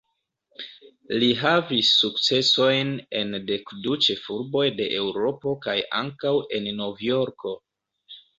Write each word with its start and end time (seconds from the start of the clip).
Li 1.23 1.25
havis 1.41 1.91
sukcesojn 2.03 2.93
en 3.19 3.35
dekdu 3.51 3.99
ĉefurboj 4.07 4.65
de 4.81 4.89
Eŭropo 5.03 5.55
kaj 5.67 5.77
ankaŭ 6.01 6.33
en 6.61 6.73
Novjorko. 6.81 7.55